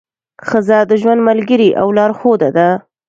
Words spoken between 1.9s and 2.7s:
لارښوده ده.